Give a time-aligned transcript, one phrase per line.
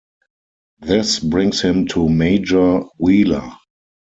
[0.79, 3.53] This brings him to Major Wheeler.